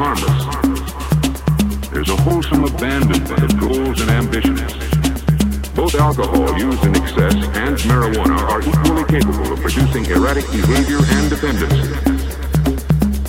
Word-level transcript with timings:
harmless. 0.00 1.90
There's 1.90 2.08
a 2.08 2.16
wholesome 2.16 2.64
abandonment 2.64 3.42
of 3.42 3.60
goals 3.60 4.00
and 4.00 4.08
ambitions. 4.08 4.72
Both 5.76 5.94
alcohol 5.94 6.58
used 6.58 6.82
in 6.84 6.96
excess 6.96 7.34
and 7.34 7.76
marijuana 7.84 8.40
are 8.48 8.62
equally 8.62 9.04
capable 9.04 9.52
of 9.52 9.60
producing 9.60 10.06
erratic 10.06 10.46
behavior 10.50 11.00
and 11.04 11.28
dependency. 11.28 11.92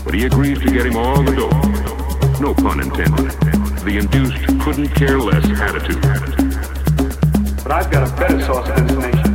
But 0.05 0.13
he 0.13 0.23
agrees 0.23 0.59
to 0.59 0.71
get 0.71 0.85
him 0.85 0.95
all 0.95 1.21
the 1.21 1.35
dope. 1.35 2.39
No 2.39 2.53
pun 2.53 2.79
intended. 2.79 3.31
The 3.83 3.97
induced 3.99 4.39
couldn't 4.61 4.95
care 4.95 5.19
less 5.19 5.43
attitude. 5.59 6.01
But 7.63 7.71
I've 7.73 7.91
got 7.91 8.07
a 8.07 8.15
better 8.15 8.39
source 8.45 8.69
of 8.69 8.77
information, 8.77 9.30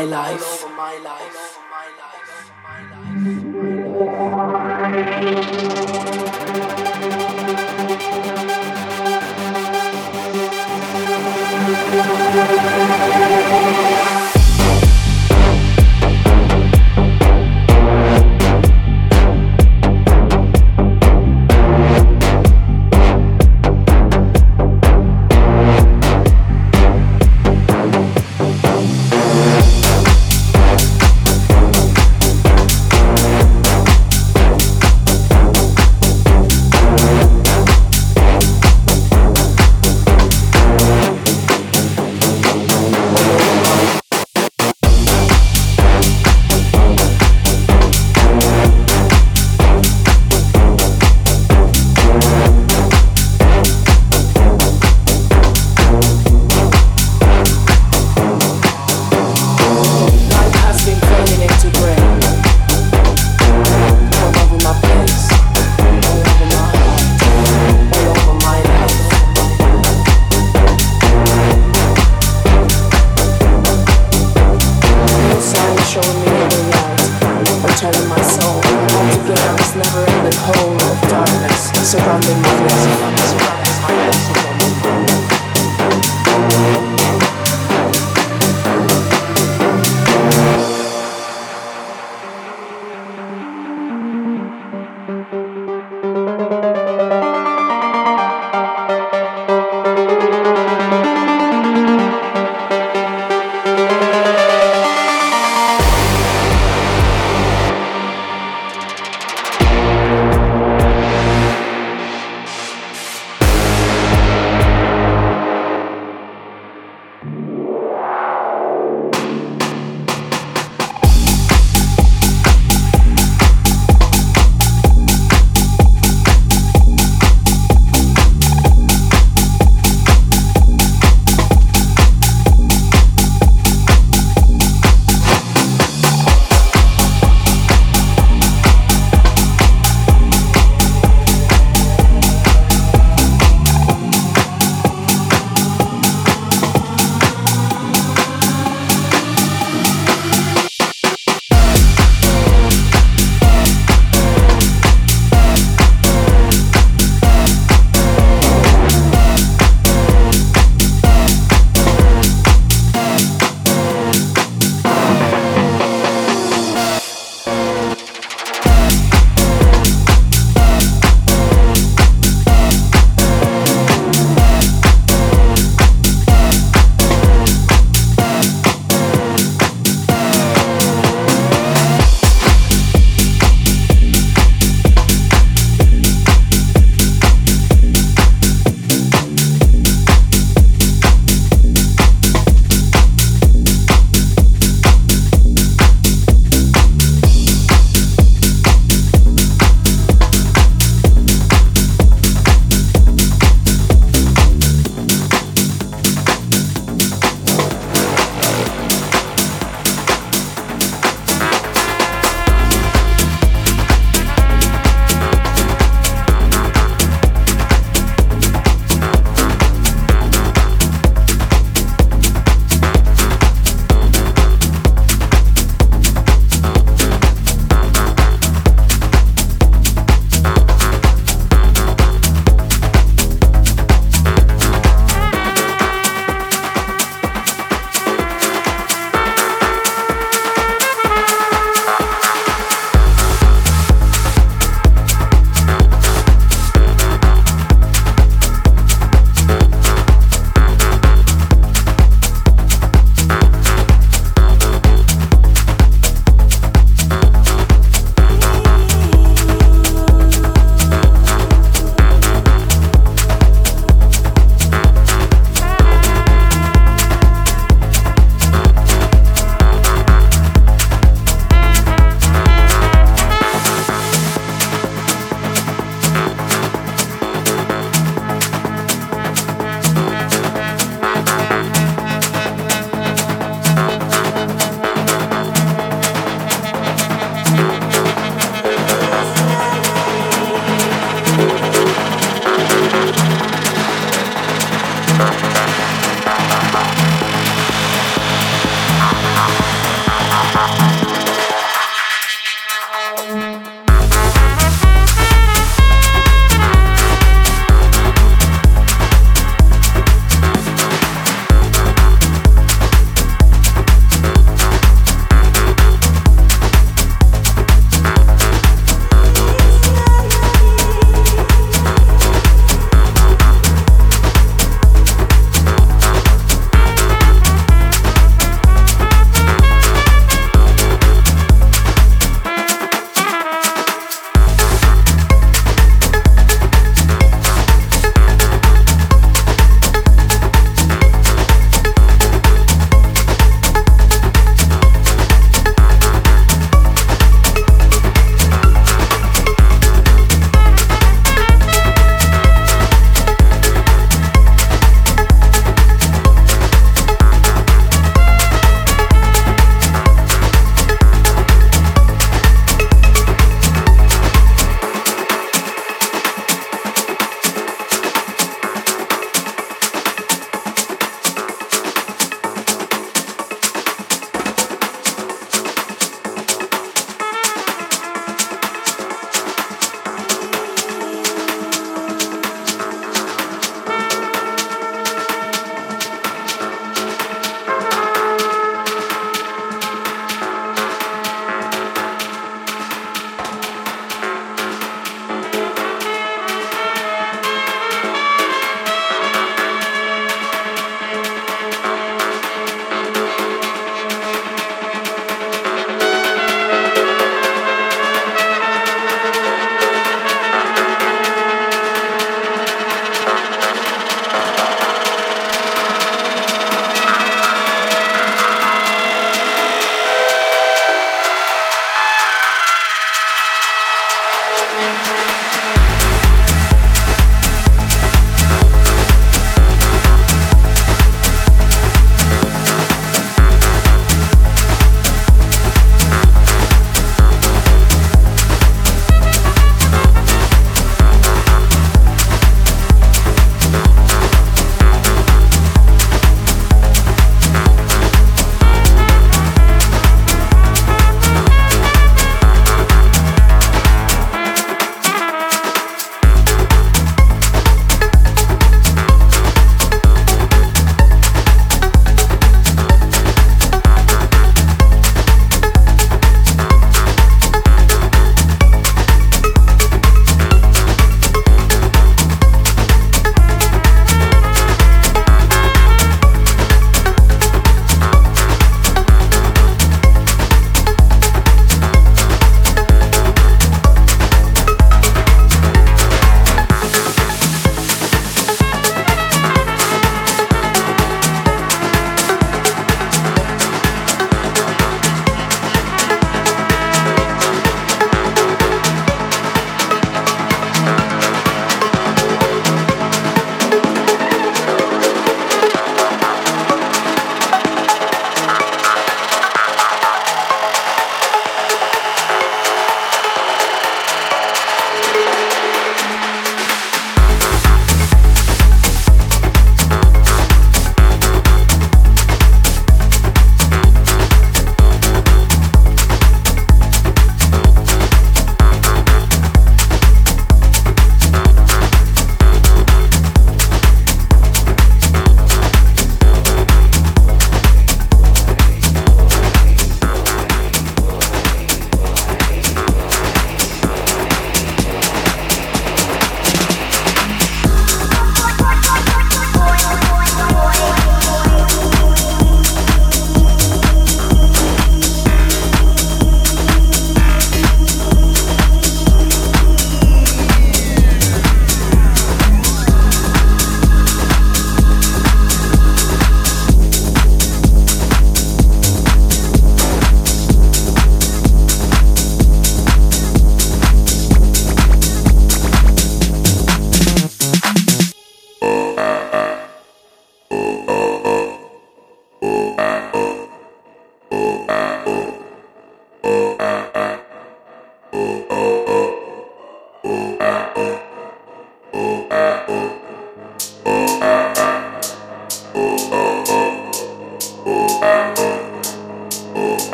my 0.00 0.06
life. 0.06 0.39